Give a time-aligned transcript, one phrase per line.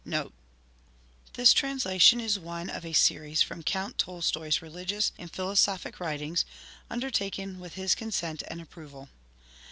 [0.03, 0.33] NOTE
[1.33, 6.43] This translation is one of a series from Count Tolstoi's religious and philosophic writings,
[6.89, 9.09] un dertaken with his consent and approval.